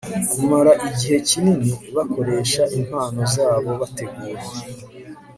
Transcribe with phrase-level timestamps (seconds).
[0.31, 4.41] kumara igihe kinini bakoresha impano zabo bategura